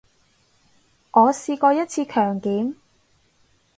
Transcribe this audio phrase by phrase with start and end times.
[1.11, 2.73] 我試過一次強檢